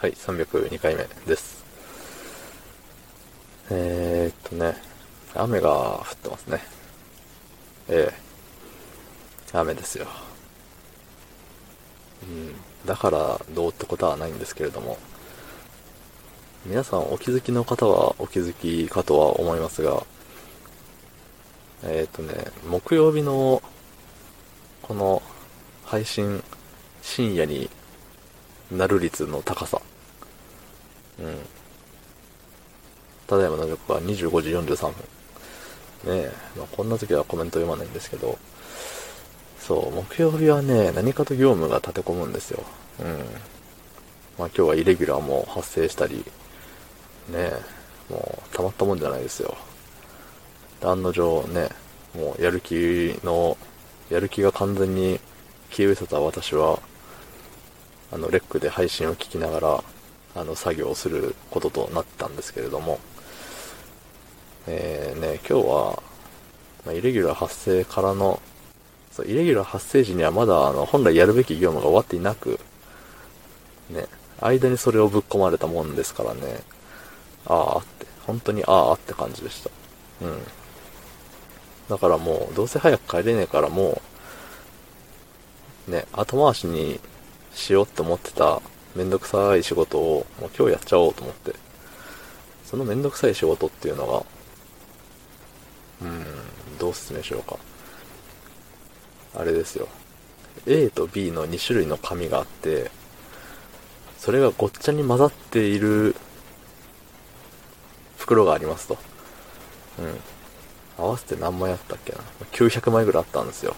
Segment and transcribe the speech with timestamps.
[0.00, 1.64] はい、302回目です。
[3.68, 4.76] えー、っとね、
[5.34, 6.60] 雨が降ってますね。
[7.88, 10.06] ええ雨ですよ。
[12.22, 12.54] うん、
[12.86, 14.98] だからどうってことはないんですけれども、
[16.64, 20.06] 皆さんお気づきの方はお気づきかとは思いますが、
[21.82, 23.60] えー、っとね、木曜日の
[24.80, 25.22] この
[25.84, 26.44] 配信
[27.02, 27.68] 深夜に
[28.70, 29.82] なる率の高さ。
[31.20, 31.36] うん。
[33.26, 34.92] ただいまの時刻は25時43分。
[36.04, 38.38] ねえ、まあ、こんな時はコメント読まないんですけど、
[39.58, 42.62] そう、木曜日はね、何かと業務が立て込むんですよ。
[43.00, 43.06] うん。
[44.38, 46.24] まあ今日はイレギュラーも発生したり、ね
[47.34, 47.62] え、
[48.08, 49.56] もうたまったもんじゃないですよ。
[50.82, 51.68] 案の定ね、
[52.14, 53.58] もうやる気の、
[54.10, 55.20] やる気が完全に
[55.70, 56.78] 消え失せた私は、
[58.12, 59.84] あの、レックで配信を聞きながら、
[60.34, 62.98] あの、作業をすることとなったんですけれども、
[64.66, 66.02] えー、ね、今日は、
[66.84, 68.40] まあ、イレギュラー発生からの、
[69.12, 72.60] そう、イレギュラー発生時にはまだ、あの、本来やるべき業務が終わっていなく、
[73.90, 74.06] ね、
[74.40, 76.60] 間にそれをぶっ込まれたもんですからね、
[77.46, 79.70] ああって、本当にああって感じでした。
[80.22, 80.38] うん。
[81.88, 84.02] だからもう、どうせ早く帰れねえからも
[85.88, 87.00] う、ね、後回しに
[87.54, 88.60] しようって思ってた
[88.98, 91.54] めんどくさい仕事をもう今日やっちゃおうと思って。
[92.64, 94.24] そのめんどくさい仕事っていうのが、
[96.02, 96.24] うん、
[96.78, 97.56] どう説明しようか。
[99.36, 99.86] あれですよ。
[100.66, 102.90] A と B の2種類の紙があって、
[104.18, 106.16] それがごっちゃに混ざっている
[108.16, 108.98] 袋がありますと。
[110.00, 111.04] うん。
[111.04, 112.18] 合わせて何枚あったっけな
[112.50, 113.76] ?900 枚ぐらいあったんですよ。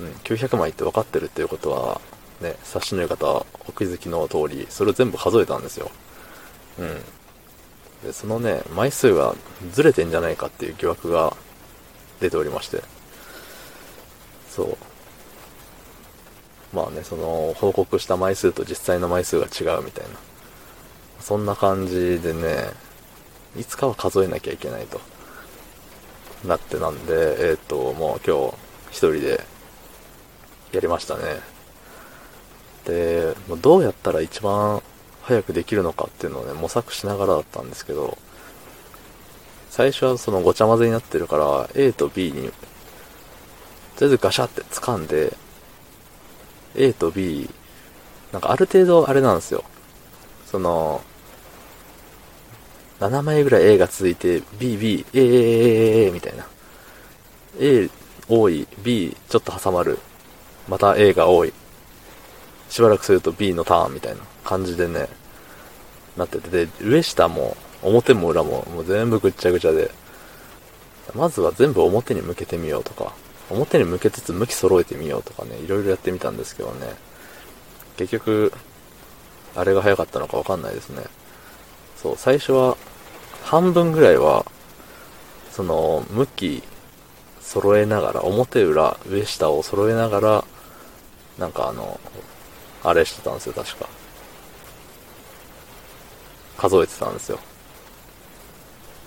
[0.00, 2.00] うん、900枚って分かってるっていうことは、
[2.40, 3.26] ね、察しのい方
[3.68, 5.90] お気づきの通り、それを全部数えたんですよ。
[6.78, 7.02] うん。
[8.02, 9.34] で、そのね、枚数が
[9.72, 11.36] ずれてんじゃないかっていう疑惑が
[12.20, 12.82] 出ておりまして。
[14.48, 14.76] そう。
[16.72, 20.16] まあね、その、報告した枚数と実際の枚数が違うみたいな。
[21.20, 22.70] そんな感じでね、
[23.56, 25.00] いつかは数えなきゃいけないと。
[26.44, 28.54] なってなんで、えっ、と、もう今日
[28.90, 29.44] 一人で
[30.72, 31.59] やりましたね。
[32.84, 34.82] で、どうやったら一番
[35.22, 38.18] 早くできるのかっていうのをね、模索しながらだったんですけど、
[39.70, 42.50] 最初はそのごちゃ混ぜになってるから、A と B に、とり
[44.02, 45.36] あえずガシャって掴んで、
[46.74, 47.48] A と B、
[48.32, 49.64] なんかある程度あれなんですよ。
[50.46, 51.02] その、
[53.00, 56.46] 7枚ぐらい A が続いて、B、B、A、A、A、A、みたいな。
[57.58, 57.88] A
[58.28, 59.98] 多い、B ちょっと挟まる。
[60.68, 61.52] また A が多い。
[62.70, 65.08] しばらくすると B のターンみたいな感じでね、
[66.16, 69.90] なってて、で、上下も表も裏ももう全部ぐっちゃぐちゃで、
[71.14, 73.12] まずは全部表に向けてみようとか、
[73.50, 76.94] 表に向けつつ向き揃えてみようとかね、いろいろやってみたんですけどね、
[77.96, 78.52] 結局、
[79.56, 81.02] あれが早かったのかわかんないですね。
[81.96, 82.76] そう、最初は、
[83.42, 84.46] 半分ぐらいは、
[85.50, 86.62] その、向き
[87.40, 90.44] 揃えながら、表裏、上下を揃えながら、
[91.36, 91.98] なんかあの、
[92.82, 93.88] あれしてたんですよ、確か。
[96.56, 97.38] 数えてたんですよ。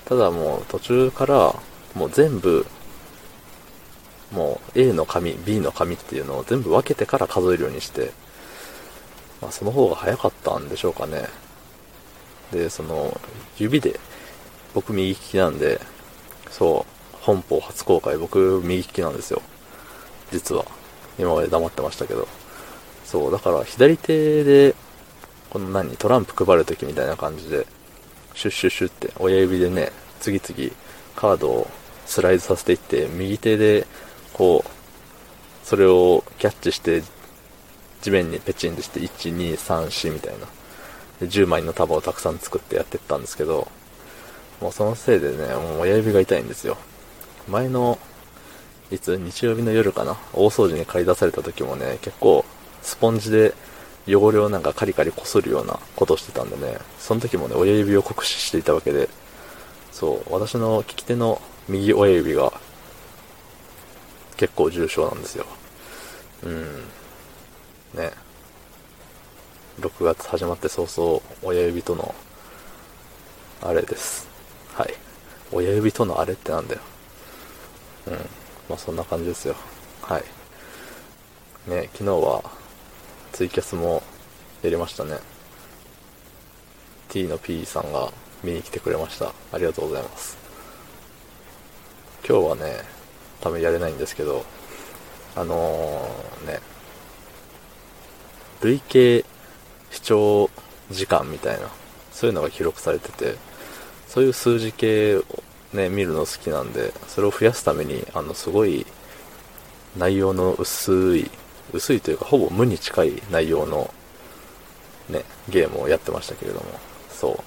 [0.05, 1.55] ただもう途中から、
[1.95, 2.65] もう全部、
[4.31, 8.11] もう A の紙、B の紙っていうのを全部分けてから数えるようにして、
[9.41, 11.27] まあその方が早かったんでしょうかね。
[12.51, 13.19] で、その、
[13.57, 13.99] 指で、
[14.73, 15.79] 僕右利きなんで、
[16.49, 19.41] そう、本邦初公開、僕右利きなんですよ。
[20.31, 20.65] 実は。
[21.17, 22.27] 今まで黙ってましたけど。
[23.05, 24.75] そう、だから左手で、
[25.49, 27.67] この何、トランプ配るときみたいな感じで、
[28.33, 30.71] シュッシュッシュって親指でね、次々
[31.15, 31.67] カードを
[32.05, 33.85] スライドさせていって、右手で、
[34.33, 34.69] こう、
[35.65, 37.03] それをキャッチして、
[38.01, 40.47] 地面にペチンとして、1、2、3、4みたいな。
[41.19, 43.67] で10枚の束をたくさん作ってやってったんですけど、
[44.59, 46.77] もうそのせいでね、もう親指が痛いんですよ。
[47.47, 47.99] 前の、
[48.91, 52.45] いつ日曜日の夜かな大掃除に借り出された時もね、結構、
[52.83, 53.53] スポンジで
[54.07, 59.09] 汚れをなんかカリカリこするようなことをしてたんでね、その時もね、親指を酷使していたわけで、
[59.91, 62.51] そう、私の利き手の右親指が
[64.35, 65.45] 結構重症なんですよ。
[66.43, 66.63] うん。
[67.93, 68.11] ね。
[69.79, 72.13] 6月始まって早々、親指との、
[73.61, 74.27] あれです。
[74.73, 74.93] はい。
[75.51, 76.81] 親指とのあれってなんだよ。
[78.07, 78.13] うん。
[78.69, 79.55] まあそんな感じですよ。
[80.01, 80.23] はい。
[81.67, 82.43] ね、昨日は、
[83.33, 84.03] ツイキャスも
[84.61, 85.17] やりましたね。
[87.09, 88.11] T の P さんが
[88.43, 89.33] 見に来てくれました。
[89.51, 90.37] ありがとうございます。
[92.27, 92.83] 今日はね、
[93.41, 94.45] 多分やれないんですけど、
[95.35, 96.59] あのー、ね、
[98.61, 99.25] 累計
[99.89, 100.51] 視聴
[100.91, 101.69] 時間みたいな、
[102.11, 103.35] そういうのが記録されてて、
[104.07, 105.25] そういう数字系を
[105.73, 108.85] ね、見るの好きなんで、それを増やすために、あの、すごい
[109.97, 111.31] 内容の薄い、
[111.71, 113.93] 薄いというかほぼ無に近い内容の
[115.09, 116.65] ね、ゲームをやってましたけれども、
[117.09, 117.37] そう。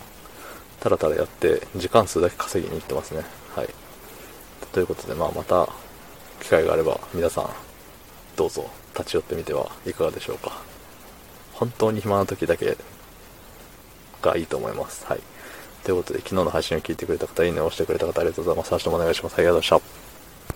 [0.81, 3.25] ただただやって、時間数だけ稼ぎに行ってますね。
[3.55, 3.69] はい。
[4.73, 5.69] ということで、まあまた、
[6.41, 7.51] 機会があれば、皆さん、
[8.37, 10.61] どうぞ、立ち寄ってみてはいかがでしょうか。
[11.55, 12.77] 本当に暇な時だけ
[14.21, 15.07] がいいと思います。
[15.07, 15.21] はい。
[15.83, 18.73] ということで、昨日の配信を聞いてくれた方、いいねを押してくれた方、ありがとうございます。
[18.73, 19.35] 明日もお願いします。
[19.35, 20.06] ありがとうございました。